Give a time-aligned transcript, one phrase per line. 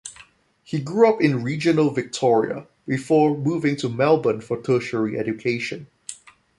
[0.63, 5.85] He grew up in regional Victoria, before moving to Melbourne for tertiary education.